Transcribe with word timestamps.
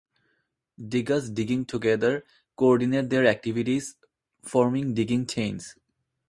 Degus 0.79 1.29
digging 1.31 1.63
together 1.63 2.25
coordinate 2.55 3.11
their 3.11 3.27
activities, 3.27 3.93
forming 4.41 4.95
digging 4.95 5.27
chains. 5.27 5.75